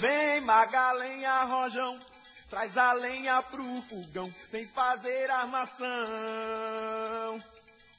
[0.00, 2.00] Vem Magalenha Rojão,
[2.48, 5.86] traz a lenha pro fogão, vem fazer armação.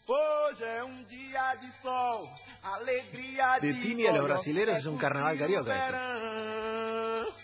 [0.08, 2.28] Hoje é um dia de sol,
[2.64, 7.36] alegria de De Tini a los brasileros es un carnaval carioca esto.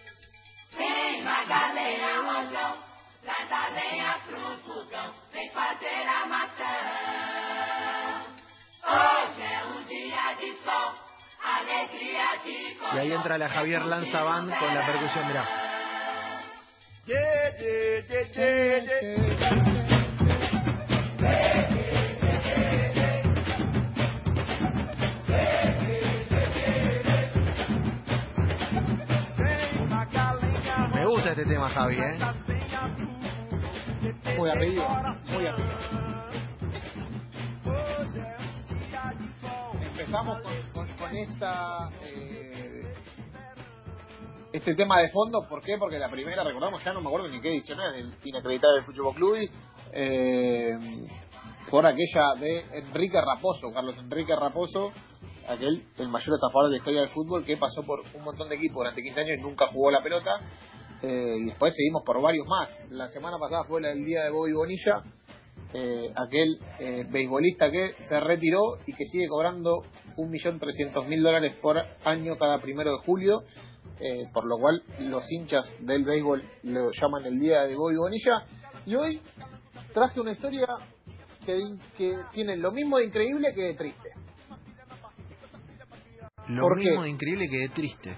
[0.75, 2.77] Vem Magalenha Rojão,
[3.21, 6.65] traz a lenha pro fogão, vem fazer armação.
[8.87, 11.06] Hoje é um dia de sol,
[12.93, 15.45] Y ahí entra la Javier Lanza Band con la percusión, mirá.
[30.93, 32.17] Me gusta este tema, Javi, ¿eh?
[34.37, 35.77] Muy arriba, muy arriba.
[39.81, 42.93] Empezamos con, con, esta eh,
[44.53, 45.77] este tema de fondo, ¿por qué?
[45.77, 49.15] Porque la primera, recordamos, ya no me acuerdo ni qué edición es del Inacreditable Fútbol
[49.15, 49.49] Club,
[49.93, 50.77] eh,
[51.69, 54.91] por aquella de Enrique Raposo, Carlos Enrique Raposo,
[55.47, 58.55] aquel, el mayor estafador de la historia del fútbol, que pasó por un montón de
[58.55, 60.39] equipos durante 15 años y nunca jugó la pelota.
[61.01, 62.69] Eh, y después seguimos por varios más.
[62.89, 65.03] La semana pasada fue la del día de Bobby Bonilla,
[65.79, 69.83] eh, aquel eh, beisbolista que se retiró y que sigue cobrando
[70.15, 73.43] 1.300.000 dólares por año cada primero de julio,
[73.99, 78.43] eh, por lo cual los hinchas del béisbol lo llaman el día de Bobby Bonilla.
[78.87, 79.21] Y hoy
[79.93, 80.65] traje una historia
[81.45, 81.61] que,
[81.95, 84.09] que tiene lo mismo de increíble que de triste.
[86.47, 87.03] Lo ¿Por mismo qué?
[87.03, 88.17] de increíble que de triste.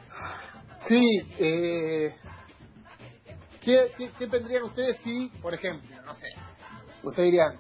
[0.88, 1.04] Sí,
[1.40, 2.16] eh,
[3.60, 5.99] ¿qué, qué, qué tendrían ustedes si, por ejemplo,
[7.04, 7.60] ustedes dirían,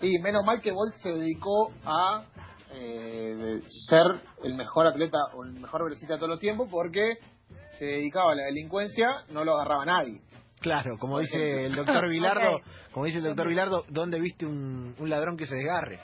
[0.00, 2.24] y menos mal que Bolt se dedicó a
[2.72, 7.18] eh, ser el mejor atleta o el mejor velocista de todos los tiempos porque
[7.78, 10.20] se dedicaba a la delincuencia, no lo agarraba nadie.
[10.60, 12.62] Claro, como dice el doctor Vilardo, Ok.
[12.92, 15.98] como dice el doctor Vilardo, ¿dónde viste un, un ladrón que se desgarre?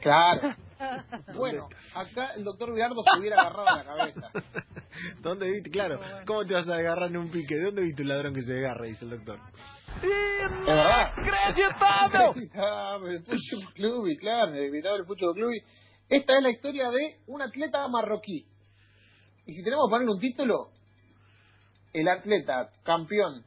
[0.00, 0.54] Claro.
[1.34, 4.30] Bueno, acá el doctor Vilardo se hubiera agarrado a la cabeza.
[5.20, 5.70] ¿Dónde viste?
[5.70, 7.54] Claro, ¿cómo te vas a agarrar en un pique?
[7.54, 8.88] ¿De dónde viste un ladrón que se desgarre?
[8.88, 9.38] Dice el doctor.
[10.66, 11.12] Verdad.
[11.18, 12.32] Inacreditável!
[12.36, 15.52] Inacreditable, el Fútbol Club, y claro, el Fútbol Club.
[16.08, 18.46] Esta es la historia de un atleta marroquí.
[19.46, 20.68] Y si tenemos que ponerle un título,
[21.92, 23.44] el atleta campeón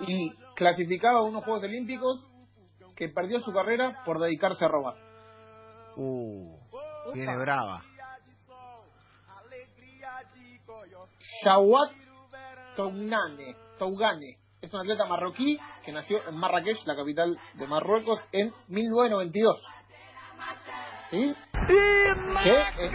[0.00, 2.26] y clasificado a unos Juegos Olímpicos
[2.96, 5.13] que perdió su carrera por dedicarse a robar.
[5.96, 6.58] Uh,
[7.12, 7.82] viene brava.
[11.42, 11.92] Shawat
[12.76, 18.52] Tounane, Tougane es un atleta marroquí que nació en Marrakech, la capital de Marruecos, en
[18.68, 19.62] 1992.
[21.10, 21.34] ¿Sí?
[21.66, 22.52] ¿Qué?
[22.52, 22.90] Eh,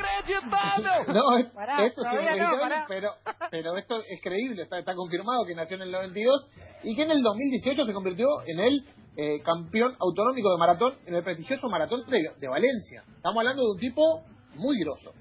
[1.07, 3.09] No, es- Pará, esto es no, inacreditable, pero,
[3.52, 6.47] pero esto es creíble, está, está confirmado que nació en el 92
[6.84, 8.85] y que en el 2018 se convirtió en el
[9.18, 13.03] eh, campeón autonómico de maratón en el prestigioso maratón de, de Valencia.
[13.18, 14.24] Estamos hablando de un tipo
[14.56, 15.13] muy grosso.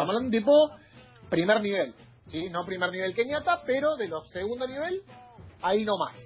[0.00, 0.70] Estamos hablando de un tipo
[1.30, 1.94] primer nivel,
[2.28, 2.48] ¿sí?
[2.50, 5.02] No primer nivel Kenyatta, pero de los segundo nivel,
[5.62, 6.16] ahí no más.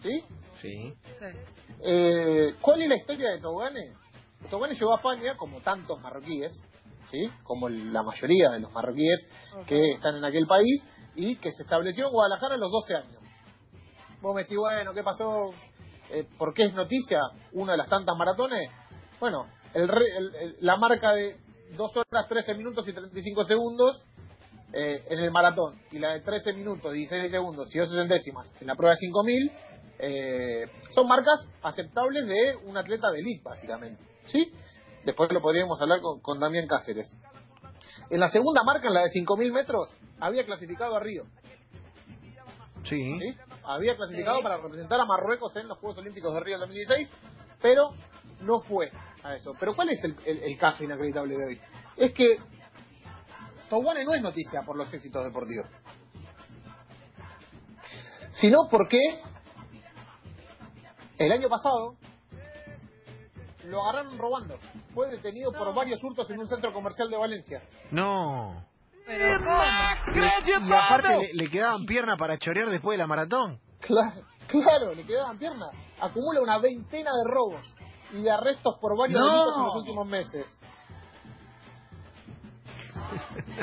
[0.00, 0.24] ¿Sí?
[0.60, 0.94] Sí.
[1.18, 1.26] Sí.
[1.84, 3.92] Eh, ¿Cuál es la historia de Tobane?
[4.50, 6.60] Tobane llegó a España, como tantos marroquíes,
[7.10, 7.30] ¿sí?
[7.44, 9.26] como la mayoría de los marroquíes
[9.66, 10.82] que están en aquel país,
[11.14, 13.22] y que se estableció en Guadalajara a los 12 años.
[14.22, 15.50] Vos me decís, bueno, ¿qué pasó?
[16.10, 17.18] Eh, ¿Por qué es noticia
[17.52, 18.70] una de las tantas maratones?
[19.20, 21.36] Bueno, el el- el- la marca de
[21.76, 24.04] 2 horas 13 minutos y 35 segundos
[24.74, 28.66] eh, en el maratón y la de 13 minutos 16 segundos y 2 centésimas en
[28.68, 29.52] la prueba de 5000
[30.04, 34.52] eh, son marcas aceptables de un atleta de elite básicamente ¿sí?
[35.04, 37.08] después lo podríamos hablar con, con Damián Cáceres
[38.10, 39.88] en la segunda marca en la de 5000 metros
[40.20, 41.24] había clasificado a Río
[42.84, 43.16] Sí.
[43.20, 43.36] ¿sí?
[43.62, 44.42] había clasificado Sí.
[44.42, 47.08] para representar a Marruecos en los Juegos Olímpicos de Río 2016
[47.60, 47.90] pero
[48.40, 48.90] no fue
[49.22, 51.60] a eso pero ¿cuál es el, el- el caso inacreditable de hoy?
[51.96, 52.38] es que
[53.70, 55.66] Tobane no es noticia por los éxitos deportivos
[58.32, 58.98] sino porque
[61.26, 61.94] el año pasado
[63.64, 64.56] lo agarraron robando.
[64.94, 67.62] Fue detenido por varios hurtos en un centro comercial de Valencia.
[67.90, 68.64] No.
[69.06, 69.62] Pero ¿cómo?
[70.46, 73.60] Y aparte le, le quedaban piernas para chorear después de la maratón.
[73.80, 75.70] Claro, claro, le quedaban piernas.
[76.00, 77.62] Acumula una veintena de robos
[78.12, 79.26] y de arrestos por varios No.
[79.26, 80.60] delitos en los últimos meses.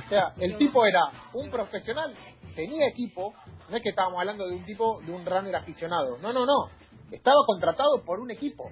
[0.05, 1.01] O sea, el tipo era
[1.33, 2.13] un profesional,
[2.55, 3.33] tenía equipo,
[3.69, 6.69] no es que estábamos hablando de un tipo, de un runner aficionado, no, no, no,
[7.11, 8.69] estaba contratado por un equipo.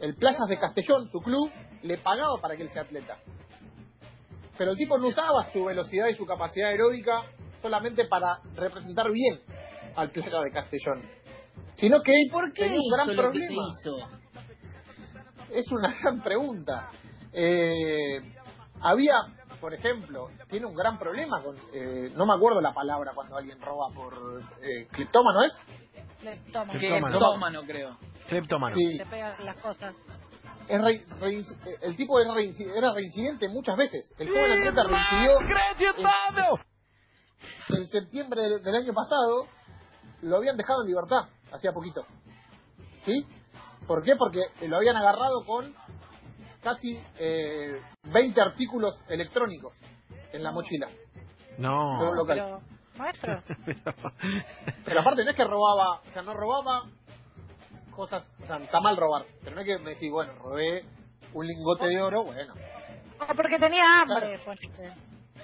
[0.00, 1.50] El Plazas de Castellón, su club,
[1.82, 3.18] le pagaba para que él sea atleta.
[4.56, 7.22] Pero el tipo no usaba su velocidad y su capacidad aeróbica
[7.60, 9.40] solamente para representar bien
[9.96, 11.02] al plaga de Castellón,
[11.74, 13.62] sino que ¿Y por qué tenía un hizo gran lo que problema.
[13.80, 13.96] hizo?
[15.50, 16.90] Es una gran pregunta.
[17.32, 18.20] Eh,
[18.80, 19.14] había,
[19.60, 23.60] por ejemplo, tiene un gran problema con, eh, no me acuerdo la palabra cuando alguien
[23.60, 24.14] roba por
[24.62, 25.56] eh, cleptómano, ¿es?
[26.24, 27.18] Que Cleptómano.
[27.18, 27.98] tómano, creo.
[28.28, 28.76] Cleptómano.
[28.76, 28.94] Sí.
[28.98, 29.94] le pegan las cosas.
[30.68, 34.10] Es re- reinci- eh, el tipo era, reinci- era reincidente muchas veces.
[34.18, 36.44] El joven atleta reincidió Inacreditável!
[37.68, 39.46] en septiembre del, del año pasado.
[40.22, 42.06] Lo habían dejado en libertad, hacía poquito.
[43.04, 43.26] ¿Sí?
[43.86, 44.16] ¿Por qué?
[44.16, 45.74] Porque lo habían agarrado con
[46.62, 49.76] casi eh, 20 artículos electrónicos
[50.32, 50.88] en la mochila.
[51.58, 51.98] No.
[52.26, 52.60] Pero,
[52.96, 53.42] maestro,
[54.84, 56.84] Pero aparte no es que robaba, o sea, no robaba
[57.90, 60.84] cosas, o sea, está mal robar, pero no es que me decís, bueno, robé
[61.32, 62.54] un lingote de oro, bueno.
[63.20, 64.40] ah, porque tenía hambre.
[64.42, 64.44] Claro.
[64.44, 64.92] ponete.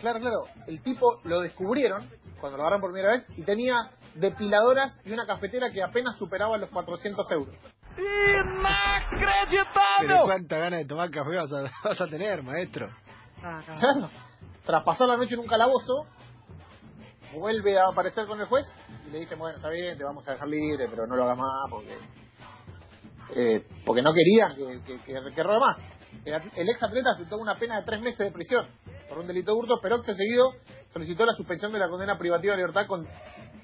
[0.00, 2.08] Claro, claro, el tipo lo descubrieron
[2.40, 6.56] cuando lo agarraron por primera vez y tenía depiladoras y una cafetera que apenas superaba
[6.56, 7.54] los 400 euros.
[10.00, 12.88] Pero cuánta ganas de tomar café vas a, vas a tener, maestro.
[13.42, 13.60] Ah.
[13.64, 14.08] Claro.
[14.64, 16.06] Tras pasar la noche en un calabozo,
[17.34, 18.66] vuelve a aparecer con el juez
[19.06, 21.38] y le dice, bueno, está bien, te vamos a dejar libre, pero no lo hagas
[21.38, 21.98] más porque
[23.34, 25.76] eh, porque no querían que, que, robe más.
[26.24, 28.66] El ex atleta aceptó una pena de tres meses de prisión
[29.08, 30.54] por un delito de hurto, pero acto seguido
[30.92, 33.06] solicitó la suspensión de la condena privativa de libertad con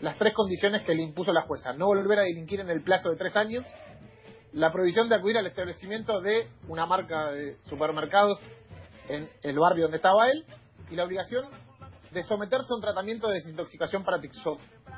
[0.00, 1.72] las tres condiciones que le impuso la jueza.
[1.72, 3.64] No volver a delinquir en el plazo de tres años,
[4.52, 8.38] la prohibición de acudir al establecimiento de una marca de supermercados
[9.08, 10.44] en el barrio donde estaba él
[10.90, 11.44] y la obligación
[12.16, 14.18] de someterse a un tratamiento de desintoxicación para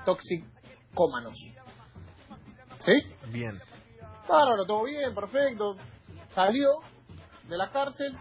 [0.05, 1.37] toxicómanos.
[2.79, 2.93] ¿Sí?
[3.33, 3.61] Bien.
[4.29, 5.75] Bárbaro, todo bien, perfecto.
[6.29, 6.69] Salió
[7.49, 8.17] de la cárcel,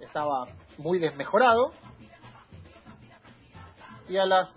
[0.00, 0.46] estaba
[0.78, 1.72] muy desmejorado.
[4.08, 4.48] Y a las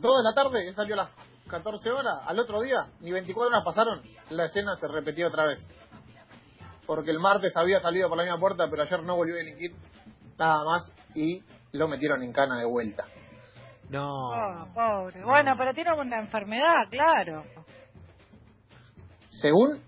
[0.00, 1.10] de la tarde, él salió a las
[1.46, 5.60] 14 horas, al otro día, ni 24 horas pasaron, la escena se repetía otra vez.
[6.84, 9.76] Porque el martes había salido por la misma puerta, pero ayer no volvió a delinquir
[10.36, 13.06] nada más y lo metieron en cana de vuelta.
[13.90, 14.30] No.
[14.30, 15.22] Oh, pobre.
[15.24, 17.44] Bueno, pero tiene una enfermedad, claro.
[19.30, 19.82] Según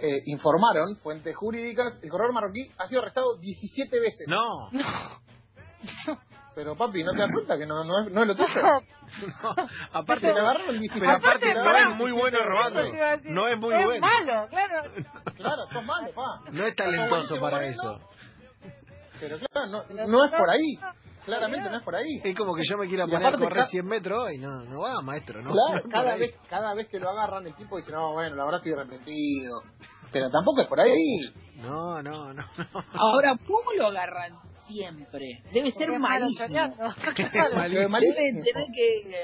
[0.00, 4.28] eh, informaron fuentes jurídicas, el corredor marroquí ha sido arrestado 17 veces.
[4.28, 4.70] No.
[6.54, 8.62] Pero papi, ¿no te das cuenta que no, no, es, no es lo tuyo?
[8.62, 9.54] No.
[9.92, 11.62] Aparte, Te agarraron 17 pero aparte veces.
[11.62, 12.82] no es muy bueno robando.
[13.24, 14.00] No es muy es bueno.
[14.06, 14.90] malo, claro.
[15.36, 16.40] Claro, sos malo, pa.
[16.50, 18.00] No es talentoso para eso.
[19.20, 20.78] Pero claro, no, no es por ahí.
[21.26, 22.20] Claramente no es por ahí.
[22.24, 24.80] Es como que yo me quiera poner a correr ca- 100 metros y no, no
[24.80, 25.42] va, maestro.
[25.42, 28.34] No, Claro, No cada vez, cada vez que lo agarran el tipo dice, no, bueno,
[28.36, 29.60] la verdad estoy arrepentido.
[30.12, 30.92] Pero tampoco es por ahí.
[31.56, 32.42] No, no, no.
[32.42, 32.44] no.
[32.94, 34.32] Ahora, ¿cómo lo agarran
[34.68, 35.42] siempre?
[35.52, 37.88] Debe ser Porque malísimo.
[37.88, 38.42] malísimo.
[38.44, 39.22] tener que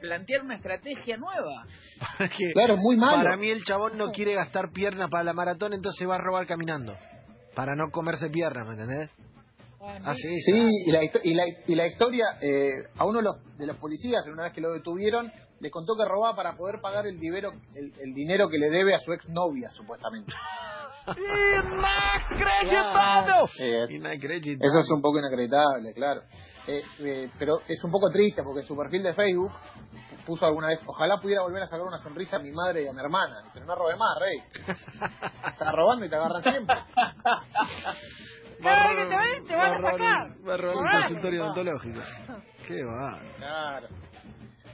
[0.00, 1.66] plantear una estrategia nueva.
[2.18, 3.16] Porque Claro, muy malo.
[3.24, 6.46] Para mí el chabón no quiere gastar pierna para la maratón, entonces va a robar
[6.46, 6.96] caminando.
[7.54, 9.10] Para no comerse piernas, ¿me entendés?
[10.04, 10.44] Así es.
[10.44, 13.76] Sí, y la, y la, y la historia, eh, a uno de los, de los
[13.76, 17.52] policías, una vez que lo detuvieron, le contó que robaba para poder pagar el, dinero
[17.74, 20.32] el, el dinero que le debe a su exnovia, supuestamente.
[23.90, 24.66] Inacreditable.
[24.66, 26.22] Eso es un poco inacreditable, claro.
[26.66, 29.52] Eh, eh, pero es un poco triste porque en su perfil de Facebook
[30.26, 32.92] puso alguna vez, ojalá pudiera volver a sacar una sonrisa a mi madre y a
[32.92, 33.44] mi hermana.
[33.54, 34.42] Pero no robé más, rey.
[35.52, 36.76] Estás robando y te agarran siempre.
[38.66, 40.48] Cada vez que te ven, te van a sacar.
[40.48, 42.00] Va a robar un consultorio odontológico.
[42.66, 43.20] Qué va.
[43.38, 43.88] Claro.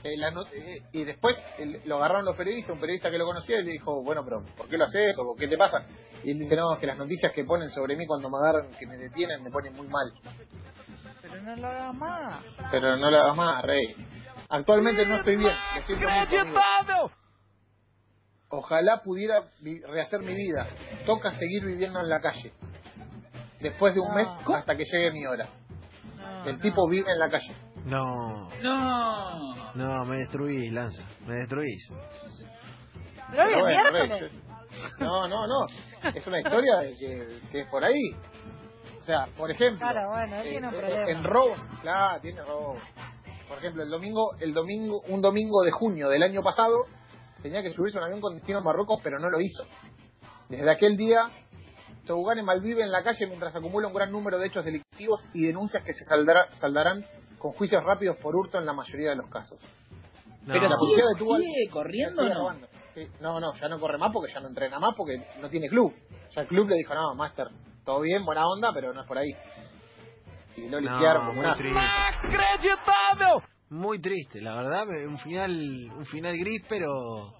[0.03, 3.25] Eh, la not- eh, y después eh, lo agarraron los periodistas, un periodista que lo
[3.25, 5.15] conocía y le dijo, bueno, pero ¿por qué lo haces?
[5.17, 5.85] ¿O qué te pasa?
[6.25, 8.71] Y él dice, no, es que las noticias que ponen sobre mí cuando me agarran,
[8.77, 10.11] que me detienen, me ponen muy mal.
[11.21, 12.43] Pero no lo hagas más.
[12.69, 13.95] Pero no la hagas más, rey.
[14.49, 15.53] Actualmente no estoy bien,
[15.87, 16.33] lo.
[16.43, 17.11] Inacreditável!
[18.49, 19.41] Ojalá pudiera
[19.87, 20.67] rehacer mi vida.
[21.05, 22.53] Toca seguir viviendo en la calle.
[23.63, 24.13] Después de un No.
[24.15, 25.47] mes hasta que llegue mi hora.
[26.17, 26.61] No, El no.
[26.61, 27.55] tipo vive en la calle.
[27.85, 28.49] No.
[28.61, 29.73] No.
[29.73, 31.03] No, me destruís, Lanza.
[31.25, 31.89] Me destruís.
[33.31, 34.31] Pero Pero es miércoles.
[34.99, 35.65] No, no, no.
[36.13, 38.11] Es una historia de que, que es por ahí.
[38.99, 42.41] O sea, por ejemplo, Claro, bueno, él eh, tiene un eh, en robos, claro, tiene
[42.43, 42.79] robos.
[43.49, 46.85] Por ejemplo, el domingo, el domingo, un domingo de junio del año pasado,
[47.41, 49.65] tenía que subirse a un avión con destino a Marruecos, pero no lo hizo.
[50.47, 51.29] Desde aquel día,
[52.05, 55.83] Tobogán malvive en la calle mientras acumula un gran número de hechos delictivos y denuncias
[55.83, 57.05] que se saldará- saldarán
[57.37, 59.59] con juicios rápidos por hurto en la mayoría de los casos.
[60.45, 60.53] No.
[60.53, 62.39] Pero La sigue, policía detuvo al- sigue corriendo o Sigue no?
[62.41, 62.67] robando.
[62.93, 63.07] Sí.
[63.21, 65.93] No, no, ya no corre más porque ya no entrena más porque no tiene club.
[66.35, 67.47] Ya el club le dijo, no, Master,
[67.85, 69.31] todo bien, buena onda, pero no es por ahí.
[70.57, 71.55] y lo No, muy una...
[71.55, 71.79] triste.
[73.69, 77.33] Muy triste, la verdad, un final un final gris, pero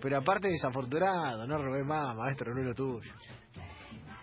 [0.00, 3.12] pero aparte desafortunado, no robé más, maestro, no es lo tuyo.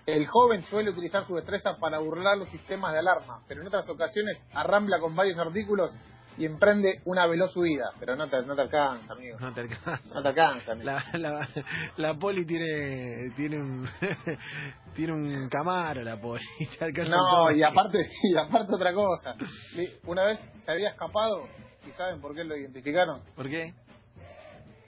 [0.05, 3.89] El joven suele utilizar su destreza para burlar los sistemas de alarma, pero en otras
[3.89, 5.91] ocasiones arrambla con varios artículos
[6.37, 7.91] y emprende una veloz huida.
[7.99, 9.39] Pero no te, no te alcanza, amigo.
[9.39, 10.13] No te alcanza.
[10.13, 10.85] No te alcanza, amigo.
[10.85, 11.49] La, la,
[11.97, 13.87] la poli tiene tiene un
[14.95, 16.43] tiene un camaro la poli.
[17.09, 19.35] No, y aparte, y aparte otra cosa.
[20.05, 21.47] Una vez se había escapado,
[21.87, 23.21] y ¿saben por qué lo identificaron?
[23.35, 23.73] ¿Por qué?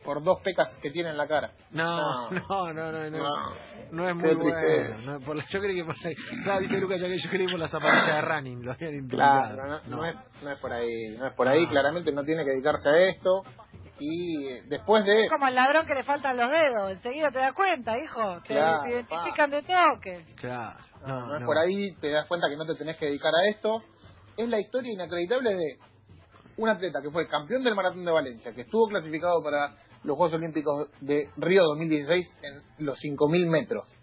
[0.05, 1.51] Por dos pecas que tiene en la cara.
[1.71, 2.73] No, No.
[2.73, 4.09] no, no, no, no.
[4.09, 4.39] Es muy bueno.
[4.59, 4.97] tristeza.
[5.05, 6.11] No, por la- yo creí que por la,
[6.43, 9.67] claro, dice Lucas, ya que yo creí por las zapatillas de running, lo habían Claro,
[9.67, 11.69] no, no es, no es por ahí, no es por ahí, No.
[11.71, 13.43] claramente no tiene que dedicarse a esto.
[13.97, 15.23] Y eh, después de...
[15.25, 16.91] Es como el ladrón que le faltan los dedos.
[16.91, 18.41] Enseguida te das cuenta, hijo.
[18.45, 20.25] Te, identifican de toque.
[20.35, 20.77] Claro.
[21.07, 23.47] No, no es por ahí, te das cuenta que no te tenés que dedicar a
[23.49, 23.83] esto.
[24.35, 25.77] Es la historia inacreditable de
[26.57, 30.35] un atleta que fue campeón del Maratón de Valencia, que estuvo clasificado para los Juegos
[30.35, 33.93] Olímpicos de Río 2016 en los 5.000 metros,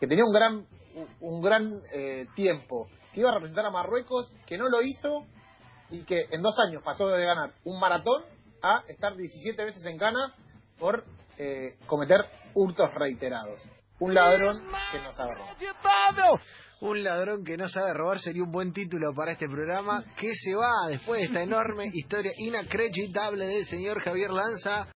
[0.00, 0.66] que tenía un gran,
[1.20, 5.24] un gran eh, tiempo, que iba a representar a Marruecos, que no lo hizo
[5.90, 8.24] y que en dos años pasó de ganar un maratón
[8.62, 10.34] a estar 17 veces en cana
[10.78, 11.04] por
[11.38, 12.20] eh, cometer
[12.54, 13.60] hurtos reiterados.
[14.00, 15.56] Un ladrón que no sabe robar.
[16.80, 20.54] Un ladrón que no sabe robar sería un buen título para este programa que se
[20.54, 24.88] va después de esta enorme historia inacreditable del señor Javier Lanza.